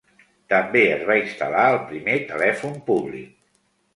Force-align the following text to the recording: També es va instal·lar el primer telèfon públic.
També 0.53 0.79
es 0.93 1.03
va 1.09 1.17
instal·lar 1.19 1.65
el 1.73 1.77
primer 1.91 2.17
telèfon 2.31 2.75
públic. 2.89 3.31